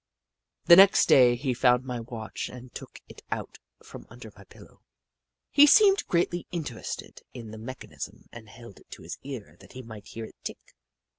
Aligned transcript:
The 0.65 0.75
next 0.75 1.07
day, 1.07 1.35
he 1.35 1.53
found 1.53 1.83
my 1.85 1.99
watch 1.99 2.49
and 2.49 2.73
took 2.73 2.99
it 3.07 3.21
out 3.29 3.59
from 3.83 4.07
under 4.09 4.31
my 4.35 4.45
pillow. 4.45 4.81
He 5.51 5.67
seemed 5.67 5.99
Hoot 6.01 6.11
Mon 6.11 6.23
213 6.31 6.41
greatly 6.41 6.47
interested 6.51 7.21
in 7.35 7.51
the 7.51 7.59
mechanism 7.59 8.25
and 8.31 8.49
held 8.49 8.79
it 8.79 8.89
to 8.89 9.03
his 9.03 9.19
ear 9.21 9.57
that 9.59 9.73
he 9.73 9.83
might 9.83 10.07
hear 10.07 10.25
it 10.25 10.35
tick. 10.43 10.73